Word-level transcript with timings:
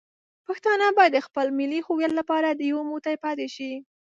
پښتانه 0.47 0.85
باید 0.97 1.13
د 1.15 1.19
خپل 1.27 1.45
ملي 1.59 1.79
هویت 1.87 2.13
لپاره 2.19 2.47
یو 2.69 2.79
موټی 2.91 3.15
پاتې 3.23 3.47
شي. 3.55 3.71